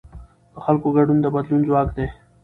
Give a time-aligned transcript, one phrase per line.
[0.53, 2.07] د خلکو ګډون د بدلون ځواک دی